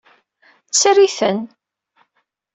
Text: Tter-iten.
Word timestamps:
Tter-iten. 0.67 1.39